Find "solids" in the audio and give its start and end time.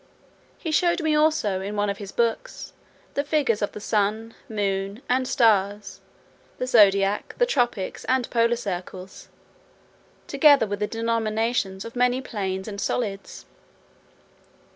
12.81-13.45